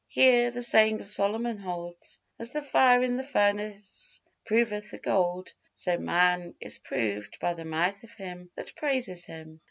Here 0.07 0.49
the 0.49 0.63
saying 0.63 0.99
of 0.99 1.07
Solomon 1.07 1.59
holds: 1.59 2.19
"As 2.39 2.49
the 2.49 2.63
fire 2.63 3.03
in 3.03 3.17
the 3.17 3.23
furnace 3.23 4.19
proveth 4.47 4.89
the 4.89 4.97
gold, 4.97 5.53
so 5.75 5.99
man 5.99 6.55
is 6.59 6.79
proved 6.79 7.37
by 7.39 7.53
the 7.53 7.65
mouth 7.65 8.01
of 8.03 8.11
him 8.15 8.49
that 8.55 8.75
praises 8.75 9.25
him." 9.25 9.59